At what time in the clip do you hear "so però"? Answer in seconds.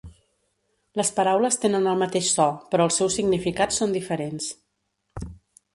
2.39-2.89